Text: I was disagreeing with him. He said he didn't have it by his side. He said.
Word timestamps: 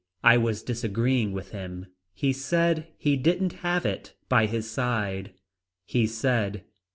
I 0.23 0.35
was 0.35 0.63
disagreeing 0.63 1.31
with 1.31 1.51
him. 1.51 1.85
He 2.15 2.33
said 2.33 2.87
he 2.97 3.15
didn't 3.15 3.53
have 3.61 3.85
it 3.85 4.15
by 4.29 4.47
his 4.47 4.67
side. 4.67 5.35
He 5.85 6.07
said. 6.07 6.63